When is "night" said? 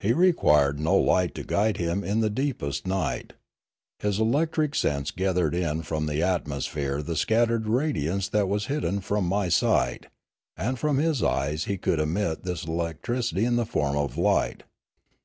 2.84-3.34